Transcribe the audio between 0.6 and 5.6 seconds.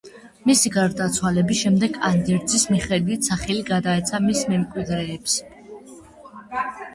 გარდაცვალების შემდეგ ანდერძის მიხედვით სახლი გადაეცა მის მემკვიდრეებს.